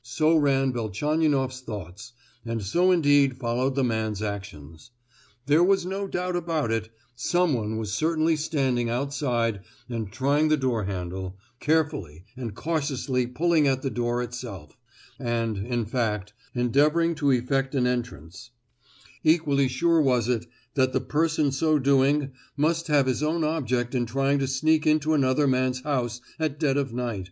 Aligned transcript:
So 0.00 0.34
ran 0.34 0.72
Velchaninoff's 0.72 1.60
thoughts, 1.60 2.14
and 2.42 2.62
so 2.62 2.90
indeed 2.90 3.36
followed 3.36 3.74
the 3.74 3.84
man's 3.84 4.22
actions. 4.22 4.92
There 5.44 5.62
was 5.62 5.84
no 5.84 6.08
doubt 6.08 6.36
about 6.36 6.70
it, 6.70 6.88
someone 7.14 7.76
was 7.76 7.92
certainly 7.92 8.34
standing 8.34 8.88
outside 8.88 9.60
and 9.90 10.10
trying 10.10 10.48
the 10.48 10.56
door 10.56 10.84
handle, 10.84 11.36
carefully 11.60 12.24
and 12.34 12.54
cautiously 12.54 13.26
pulling 13.26 13.68
at 13.68 13.82
the 13.82 13.90
door 13.90 14.22
itself, 14.22 14.78
and, 15.20 15.58
in 15.58 15.84
fact, 15.84 16.32
endeavouring 16.54 17.14
to 17.16 17.30
effect 17.32 17.74
an 17.74 17.86
entrance; 17.86 18.52
equally 19.22 19.68
sure 19.68 20.00
was 20.00 20.30
it 20.30 20.46
that 20.76 20.94
the 20.94 21.00
person 21.02 21.52
so 21.52 21.78
doing 21.78 22.32
must 22.56 22.86
have 22.86 23.04
his 23.04 23.22
own 23.22 23.44
object 23.44 23.94
in 23.94 24.06
trying 24.06 24.38
to 24.38 24.46
sneak 24.48 24.86
into 24.86 25.12
another 25.12 25.46
man's 25.46 25.82
house 25.82 26.22
at 26.38 26.58
dead 26.58 26.78
of 26.78 26.94
night. 26.94 27.28